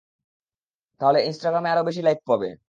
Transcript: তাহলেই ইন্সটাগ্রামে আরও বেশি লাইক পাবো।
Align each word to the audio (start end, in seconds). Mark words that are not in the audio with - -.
তাহলেই 1.01 1.23
ইন্সটাগ্রামে 1.27 1.69
আরও 1.73 1.83
বেশি 1.87 2.01
লাইক 2.07 2.19
পাবো। 2.27 2.51